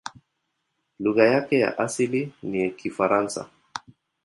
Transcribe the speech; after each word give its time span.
Lugha 0.99 1.23
yake 1.23 1.59
ya 1.59 1.77
asili 1.77 2.33
ni 2.43 2.69
Kifaransa. 2.71 3.49